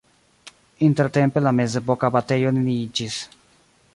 Intertempe 0.87 1.43
la 1.47 1.51
mezepoka 1.59 2.09
abatejo 2.13 2.57
neniiĝis. 2.57 3.21